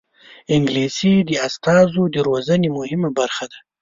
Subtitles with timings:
[0.55, 3.57] انګلیسي د استازو د روزنې مهمه برخه ده